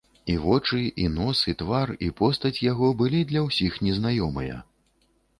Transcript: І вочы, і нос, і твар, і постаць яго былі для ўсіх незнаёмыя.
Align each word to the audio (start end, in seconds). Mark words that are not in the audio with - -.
І 0.33 0.35
вочы, 0.43 0.79
і 1.01 1.03
нос, 1.17 1.41
і 1.51 1.53
твар, 1.59 1.91
і 2.05 2.07
постаць 2.21 2.53
яго 2.71 2.89
былі 3.01 3.19
для 3.33 3.43
ўсіх 3.49 3.77
незнаёмыя. 3.89 4.57